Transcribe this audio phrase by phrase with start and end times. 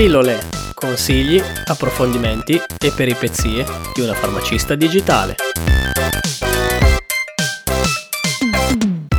[0.00, 0.38] Pillole,
[0.72, 5.34] consigli, approfondimenti e peripezie di una farmacista digitale.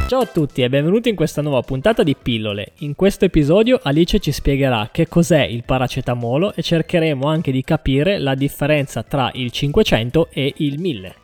[0.08, 2.72] Ciao a tutti e benvenuti in questa nuova puntata di Pillole.
[2.80, 8.18] In questo episodio Alice ci spiegherà che cos'è il paracetamolo e cercheremo anche di capire
[8.18, 11.16] la differenza tra il 500 e il 1000.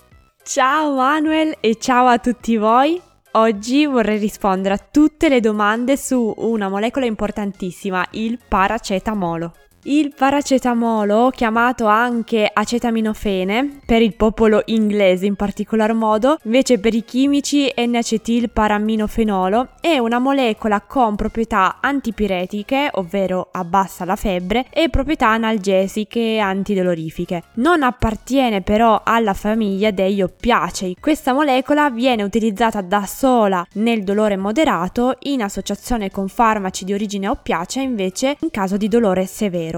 [0.43, 3.01] Ciao Manuel e ciao a tutti voi.
[3.37, 9.66] Oggi vorrei rispondere a tutte le domande su una molecola importantissima, il paracetamolo.
[9.89, 17.05] Il paracetamolo, chiamato anche acetaminofene, per il popolo inglese in particolar modo, invece per i
[17.05, 26.19] chimici N-acetilparaminofenolo, è una molecola con proprietà antipiretiche, ovvero abbassa la febbre, e proprietà analgesiche
[26.19, 27.43] e antidolorifiche.
[27.53, 30.97] Non appartiene però alla famiglia degli oppiacei.
[30.99, 37.29] Questa molecola viene utilizzata da sola nel dolore moderato, in associazione con farmaci di origine
[37.29, 39.75] oppiacea invece in caso di dolore severo.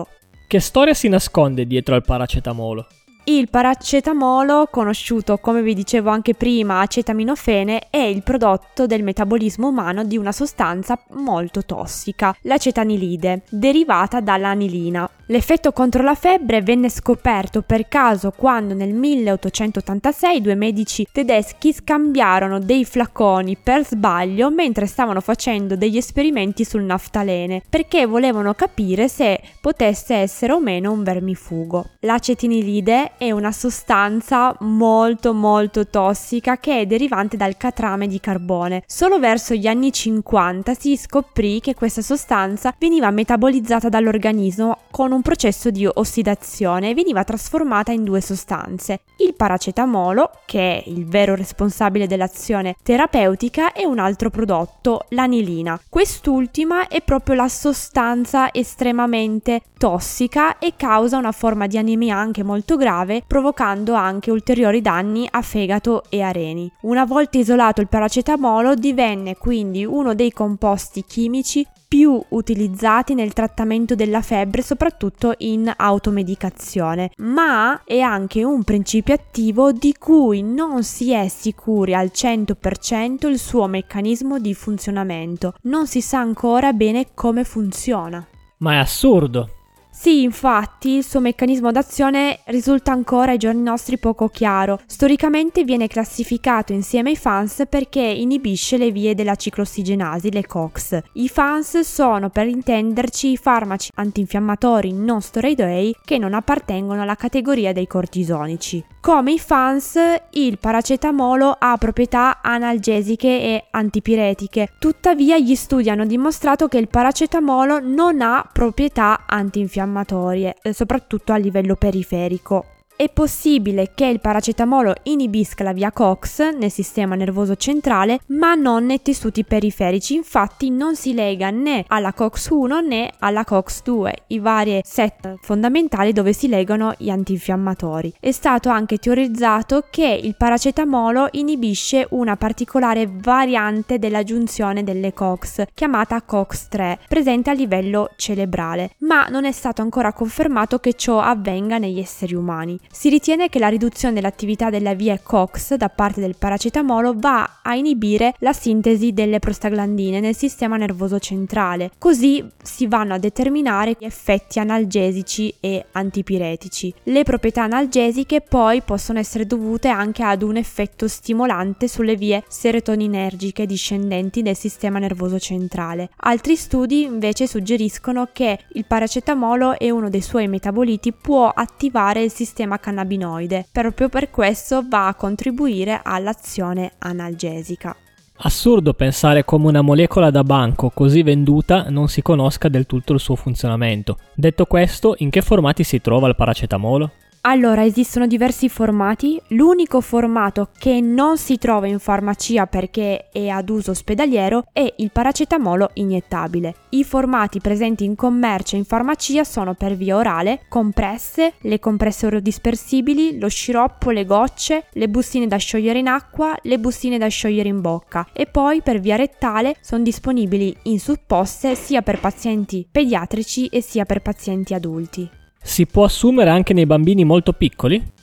[0.49, 2.87] Che storia si nasconde dietro al paracetamolo?
[3.25, 10.03] Il paracetamolo, conosciuto come vi dicevo anche prima acetaminofene, è il prodotto del metabolismo umano
[10.03, 15.07] di una sostanza molto tossica, l'acetanilide, derivata dall'anilina.
[15.31, 22.57] L'effetto contro la febbre venne scoperto per caso quando nel 1886 due medici tedeschi scambiarono
[22.57, 29.39] dei flaconi per sbaglio mentre stavano facendo degli esperimenti sul naftalene perché volevano capire se
[29.61, 31.89] potesse essere o meno un vermifugo.
[31.99, 38.83] L'acetinilide è una sostanza molto molto tossica che è derivante dal catrame di carbone.
[38.85, 45.21] Solo verso gli anni 50 si scoprì che questa sostanza veniva metabolizzata dall'organismo con un
[45.21, 51.35] processo di ossidazione e veniva trasformata in due sostanze, il paracetamolo, che è il vero
[51.35, 55.79] responsabile dell'azione terapeutica, e un altro prodotto, l'anilina.
[55.89, 62.75] Quest'ultima è proprio la sostanza estremamente tossica e causa una forma di anemia anche molto
[62.75, 66.71] grave, provocando anche ulteriori danni a fegato e a reni.
[66.81, 73.95] Una volta isolato il paracetamolo divenne quindi uno dei composti chimici più utilizzati nel trattamento
[73.95, 81.11] della febbre, soprattutto in automedicazione, ma è anche un principio attivo di cui non si
[81.11, 85.55] è sicuri al 100% il suo meccanismo di funzionamento.
[85.63, 88.23] Non si sa ancora bene come funziona.
[88.57, 89.58] Ma è assurdo!
[90.01, 94.79] Sì, infatti, il suo meccanismo d'azione risulta ancora ai giorni nostri poco chiaro.
[94.85, 101.01] Storicamente viene classificato insieme ai FANS perché inibisce le vie della ciclossigenasi, le COX.
[101.15, 107.73] I FANS sono, per intenderci, i farmaci antinfiammatori non steroidei che non appartengono alla categoria
[107.73, 108.81] dei cortisonici.
[109.01, 109.97] Come i FANS,
[110.31, 114.69] il paracetamolo ha proprietà analgesiche e antipiretiche.
[114.79, 121.33] Tuttavia, gli studi hanno dimostrato che il paracetamolo non ha proprietà antinfiammatorie infiammatorie, eh, soprattutto
[121.33, 122.65] a livello periferico.
[123.01, 128.87] È possibile che il paracetamolo inibisca la via COX nel sistema nervoso centrale, ma non
[128.87, 134.81] nei tessuti periferici, infatti non si lega né alla COX1 né alla COX2, i vari
[134.83, 138.15] set fondamentali dove si legano gli antinfiammatori.
[138.19, 145.63] È stato anche teorizzato che il paracetamolo inibisce una particolare variante della giunzione delle COX,
[145.73, 151.77] chiamata COX3, presente a livello cerebrale, ma non è stato ancora confermato che ciò avvenga
[151.77, 152.77] negli esseri umani.
[152.91, 157.75] Si ritiene che la riduzione dell'attività della via COX da parte del paracetamolo va a
[157.75, 164.59] inibire la sintesi delle prostaglandine nel sistema nervoso centrale, così si vanno a determinare effetti
[164.59, 166.93] analgesici e antipiretici.
[167.03, 173.67] Le proprietà analgesiche poi possono essere dovute anche ad un effetto stimolante sulle vie serotoninergiche
[173.67, 176.09] discendenti del sistema nervoso centrale.
[176.17, 182.31] Altri studi invece suggeriscono che il paracetamolo e uno dei suoi metaboliti può attivare il
[182.31, 183.67] sistema cannabinoide.
[183.71, 187.95] Proprio per questo va a contribuire all'azione analgesica.
[188.41, 193.19] Assurdo pensare come una molecola da banco così venduta non si conosca del tutto il
[193.19, 194.17] suo funzionamento.
[194.33, 197.11] Detto questo, in che formati si trova il paracetamolo?
[197.49, 199.41] Allora, esistono diversi formati.
[199.47, 205.09] L'unico formato che non si trova in farmacia perché è ad uso ospedaliero è il
[205.09, 206.75] paracetamolo iniettabile.
[206.89, 212.27] I formati presenti in commercio e in farmacia sono per via orale, compresse, le compresse
[212.27, 217.67] orodispersibili, lo sciroppo, le gocce, le bustine da sciogliere in acqua, le bustine da sciogliere
[217.67, 223.65] in bocca e poi per via rettale sono disponibili in supposte sia per pazienti pediatrici
[223.65, 225.37] e sia per pazienti adulti.
[225.61, 228.17] Si può assumere anche nei bambini molto piccoli?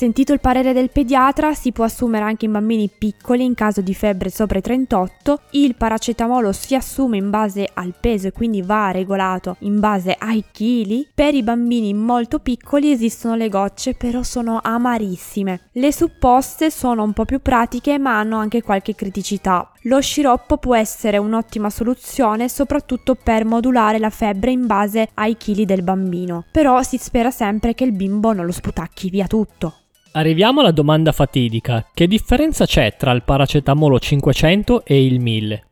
[0.00, 3.92] Sentito il parere del pediatra, si può assumere anche in bambini piccoli in caso di
[3.92, 5.40] febbre sopra i 38.
[5.50, 10.44] Il paracetamolo si assume in base al peso e quindi va regolato in base ai
[10.52, 11.06] chili.
[11.12, 15.68] Per i bambini molto piccoli esistono le gocce, però sono amarissime.
[15.72, 19.70] Le supposte sono un po' più pratiche ma hanno anche qualche criticità.
[19.84, 25.64] Lo sciroppo può essere un'ottima soluzione soprattutto per modulare la febbre in base ai chili
[25.64, 29.76] del bambino, però si spera sempre che il bimbo non lo sputacchi via tutto.
[30.12, 31.86] Arriviamo alla domanda fatidica.
[31.94, 35.62] Che differenza c'è tra il paracetamolo 500 e il 1000?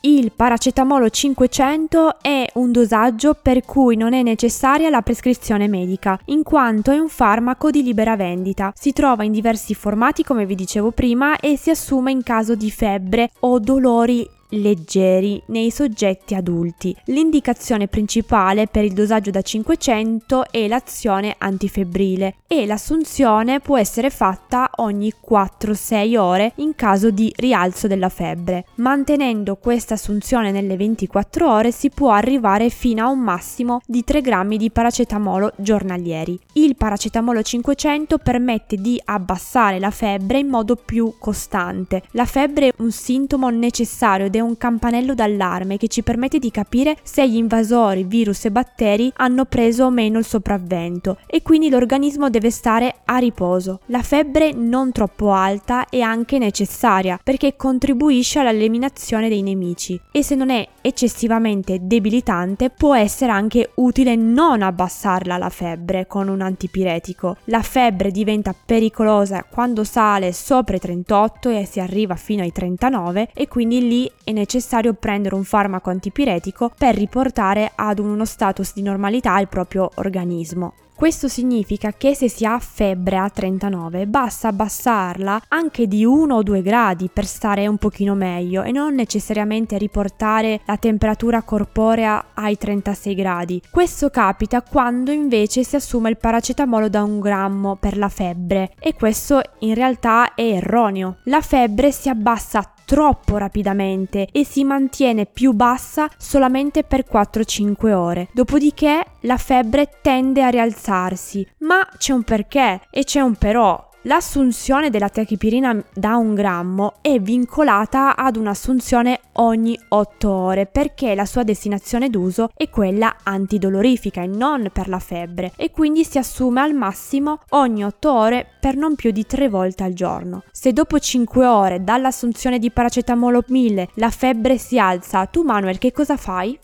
[0.00, 6.42] Il paracetamolo 500 è un dosaggio per cui non è necessaria la prescrizione medica, in
[6.42, 8.72] quanto è un farmaco di libera vendita.
[8.76, 12.70] Si trova in diversi formati, come vi dicevo prima, e si assume in caso di
[12.70, 16.94] febbre o dolori leggeri nei soggetti adulti.
[17.06, 24.70] L'indicazione principale per il dosaggio da 500 è l'azione antifebbrile e l'assunzione può essere fatta
[24.76, 28.66] ogni 4-6 ore in caso di rialzo della febbre.
[28.76, 34.20] Mantenendo questa assunzione nelle 24 ore si può arrivare fino a un massimo di 3
[34.20, 36.38] grammi di paracetamolo giornalieri.
[36.52, 42.02] Il paracetamolo 500 permette di abbassare la febbre in modo più costante.
[42.12, 46.96] La febbre è un sintomo necessario è un campanello d'allarme che ci permette di capire
[47.02, 52.30] se gli invasori, virus e batteri hanno preso o meno il sopravvento e quindi l'organismo
[52.30, 53.80] deve stare a riposo.
[53.86, 60.34] La febbre non troppo alta è anche necessaria perché contribuisce all'eliminazione dei nemici e se
[60.34, 67.36] non è eccessivamente debilitante può essere anche utile non abbassarla la febbre con un antipiretico.
[67.44, 73.30] La febbre diventa pericolosa quando sale sopra i 38 e si arriva fino ai 39
[73.34, 78.82] e quindi lì è necessario prendere un farmaco antipiretico per riportare ad uno status di
[78.82, 80.74] normalità il proprio organismo.
[80.96, 86.42] Questo significa che se si ha febbre a 39 basta abbassarla anche di 1 o
[86.42, 92.56] 2 gradi per stare un pochino meglio e non necessariamente riportare la temperatura corporea ai
[92.56, 93.62] 36 gradi.
[93.70, 98.94] Questo capita quando invece si assume il paracetamolo da un grammo per la febbre e
[98.94, 101.18] questo in realtà è erroneo.
[101.24, 108.28] La febbre si abbassa troppo rapidamente e si mantiene più bassa solamente per 4-5 ore.
[108.32, 113.90] Dopodiché la febbre tende a rialzarsi, ma c'è un perché e c'è un però.
[114.06, 121.24] L'assunzione della tachipirina da un grammo è vincolata ad un'assunzione ogni 8 ore perché la
[121.24, 126.60] sua destinazione d'uso è quella antidolorifica e non per la febbre e quindi si assume
[126.60, 130.44] al massimo ogni 8 ore per non più di 3 volte al giorno.
[130.52, 135.90] Se dopo 5 ore dall'assunzione di paracetamolo 1000 la febbre si alza, tu Manuel che
[135.90, 136.56] cosa fai?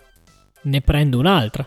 [0.62, 1.66] Ne prendo un'altra.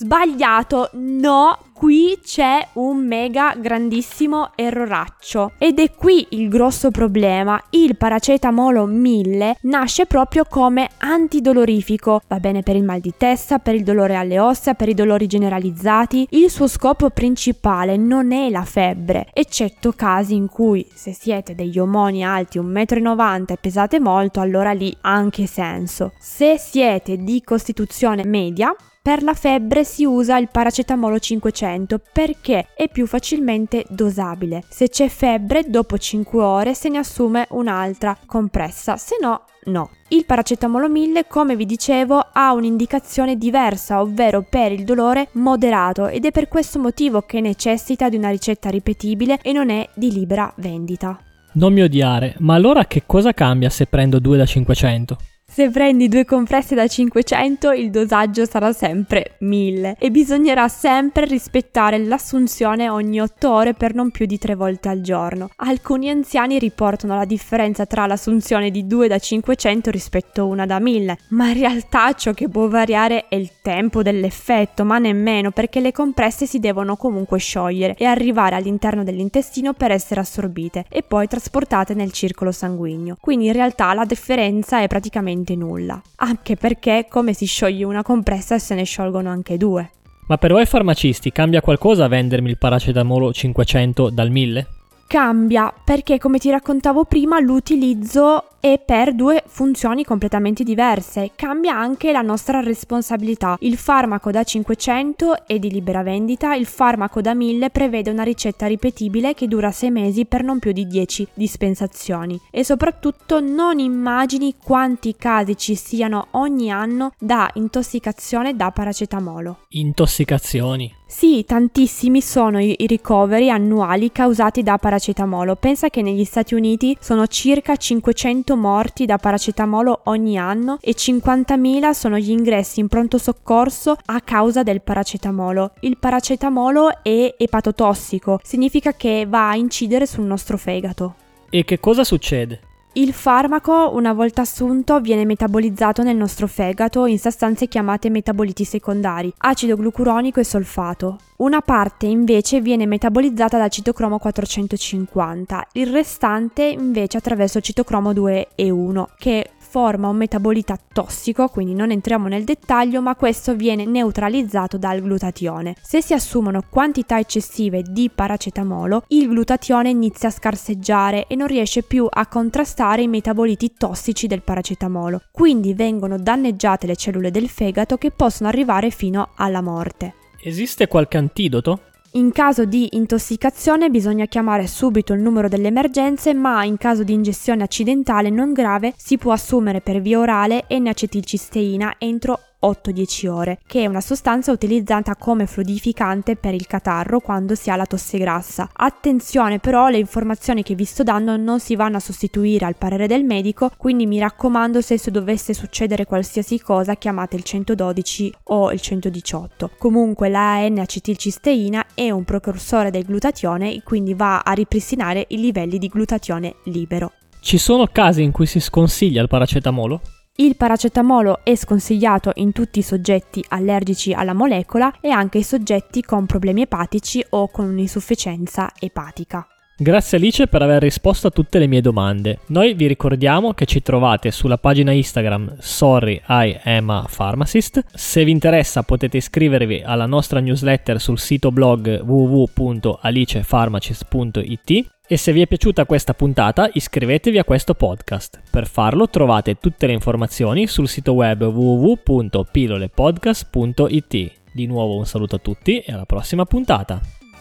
[0.00, 7.62] Sbagliato, no, qui c'è un mega grandissimo erroraccio ed è qui il grosso problema.
[7.68, 13.74] Il paracetamolo 1000 nasce proprio come antidolorifico, va bene per il mal di testa, per
[13.74, 16.28] il dolore alle ossa, per i dolori generalizzati.
[16.30, 21.78] Il suo scopo principale non è la febbre, eccetto casi in cui se siete degli
[21.78, 26.12] omoni alti 1,90 m e pesate molto, allora lì ha anche senso.
[26.18, 32.88] Se siete di costituzione media, per la febbre si usa il paracetamolo 500 perché è
[32.88, 34.62] più facilmente dosabile.
[34.68, 39.90] Se c'è febbre, dopo 5 ore se ne assume un'altra compressa, se no no.
[40.08, 46.24] Il paracetamolo 1000, come vi dicevo, ha un'indicazione diversa, ovvero per il dolore moderato ed
[46.24, 50.52] è per questo motivo che necessita di una ricetta ripetibile e non è di libera
[50.56, 51.18] vendita.
[51.52, 55.16] Non mi odiare, ma allora che cosa cambia se prendo 2 da 500?
[55.52, 61.98] Se prendi due compresse da 500 il dosaggio sarà sempre 1000 e bisognerà sempre rispettare
[61.98, 65.50] l'assunzione ogni 8 ore per non più di 3 volte al giorno.
[65.56, 70.78] Alcuni anziani riportano la differenza tra l'assunzione di 2 da 500 rispetto a una da
[70.78, 75.80] 1000, ma in realtà ciò che può variare è il tempo dell'effetto, ma nemmeno perché
[75.80, 81.26] le compresse si devono comunque sciogliere e arrivare all'interno dell'intestino per essere assorbite e poi
[81.26, 83.16] trasportate nel circolo sanguigno.
[83.20, 88.02] Quindi in realtà la differenza è praticamente praticamente nulla, anche perché come si scioglie una
[88.02, 89.90] compressa se ne sciolgono anche due.
[90.26, 94.66] Ma per voi farmacisti cambia qualcosa a vendermi il paracetamolo 500 dal 1000?
[95.06, 101.32] Cambia perché come ti raccontavo prima l'utilizzo e per due funzioni completamente diverse.
[101.34, 103.56] Cambia anche la nostra responsabilità.
[103.60, 108.66] Il farmaco da 500 è di libera vendita, il farmaco da 1000 prevede una ricetta
[108.66, 112.38] ripetibile che dura 6 mesi per non più di 10 dispensazioni.
[112.50, 119.58] E soprattutto non immagini quanti casi ci siano ogni anno da intossicazione da paracetamolo.
[119.70, 120.98] Intossicazioni.
[121.10, 125.56] Sì, tantissimi sono i ricoveri annuali causati da paracetamolo.
[125.56, 131.90] Pensa che negli Stati Uniti sono circa 500 morti da paracetamolo ogni anno e 50.000
[131.90, 135.72] sono gli ingressi in pronto soccorso a causa del paracetamolo.
[135.80, 141.14] Il paracetamolo è epatotossico, significa che va a incidere sul nostro fegato.
[141.50, 142.69] E che cosa succede?
[142.94, 149.32] Il farmaco, una volta assunto, viene metabolizzato nel nostro fegato in sostanze chiamate metaboliti secondari,
[149.38, 151.18] acido glucuronico e solfato.
[151.36, 158.70] Una parte invece viene metabolizzata dal citocromo 450, il restante invece attraverso citocromo 2 e
[158.70, 164.76] 1, che forma un metabolita tossico, quindi non entriamo nel dettaglio, ma questo viene neutralizzato
[164.76, 165.76] dal glutatione.
[165.80, 171.82] Se si assumono quantità eccessive di paracetamolo, il glutatione inizia a scarseggiare e non riesce
[171.82, 177.96] più a contrastare i metaboliti tossici del paracetamolo, quindi vengono danneggiate le cellule del fegato
[177.96, 180.14] che possono arrivare fino alla morte.
[180.42, 181.82] Esiste qualche antidoto?
[182.14, 187.12] In caso di intossicazione bisogna chiamare subito il numero delle emergenze, ma in caso di
[187.12, 193.82] ingestione accidentale non grave si può assumere per via orale N-acetilcisteina entro 8-10 ore, che
[193.82, 198.68] è una sostanza utilizzata come fluidificante per il catarro quando si ha la tosse grassa.
[198.72, 203.06] Attenzione però, le informazioni che vi sto dando non si vanno a sostituire al parere
[203.06, 208.80] del medico, quindi mi raccomando se dovesse succedere qualsiasi cosa chiamate il 112 o il
[208.80, 209.70] 118.
[209.78, 215.88] Comunque la N-acetilcisteina è un precursore del glutatione, quindi va a ripristinare i livelli di
[215.88, 217.12] glutatione libero.
[217.40, 220.00] Ci sono casi in cui si sconsiglia il paracetamolo?
[220.36, 226.02] Il paracetamolo è sconsigliato in tutti i soggetti allergici alla molecola e anche i soggetti
[226.02, 229.44] con problemi epatici o con un'insufficienza epatica.
[229.76, 232.40] Grazie Alice per aver risposto a tutte le mie domande.
[232.48, 237.82] Noi vi ricordiamo che ci trovate sulla pagina Instagram Sorry I am a Pharmacist.
[237.94, 245.40] Se vi interessa potete iscrivervi alla nostra newsletter sul sito blog www.alicepharmacist.it e se vi
[245.40, 248.42] è piaciuta questa puntata iscrivetevi a questo podcast.
[248.48, 254.32] Per farlo trovate tutte le informazioni sul sito web www.pillolepodcast.it.
[254.52, 257.00] Di nuovo un saluto a tutti e alla prossima puntata.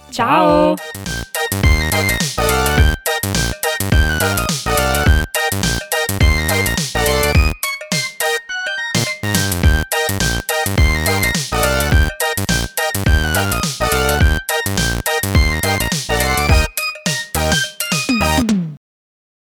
[0.09, 0.73] Ciao.